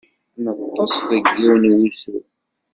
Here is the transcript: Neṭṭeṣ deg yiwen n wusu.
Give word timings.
Neṭṭeṣ 0.43 0.95
deg 1.09 1.25
yiwen 1.37 1.63
n 1.71 1.75
wusu. 1.77 2.17